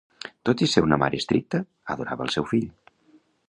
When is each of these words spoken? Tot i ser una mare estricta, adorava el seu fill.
Tot 0.49 0.63
i 0.65 0.67
ser 0.71 0.83
una 0.85 0.99
mare 1.03 1.21
estricta, 1.23 1.61
adorava 1.97 2.29
el 2.29 2.33
seu 2.39 2.49
fill. 2.55 2.69